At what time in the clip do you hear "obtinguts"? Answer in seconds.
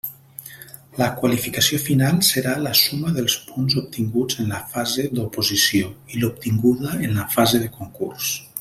3.83-4.41